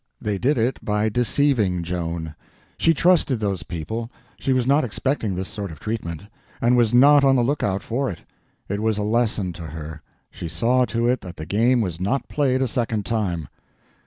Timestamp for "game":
11.45-11.81